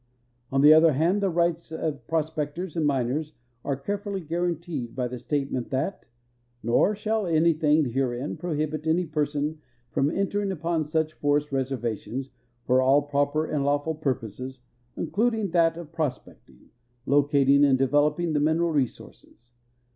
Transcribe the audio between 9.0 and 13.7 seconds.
person from entering upon such forest reservations for all proj)er and